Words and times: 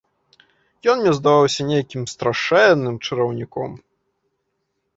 Ён 0.93 1.01
мне 1.01 1.11
здаваўся 1.17 1.61
нейкім 1.71 2.01
страшэнным 2.15 2.95
чараўніком. 3.05 3.71